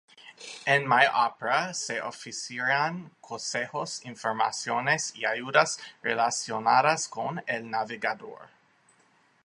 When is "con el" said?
7.07-7.69